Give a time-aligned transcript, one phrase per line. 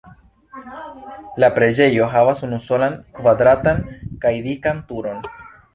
[1.43, 3.87] La preĝejo havas unusolan kvadratan
[4.27, 5.27] kaj dikan turon.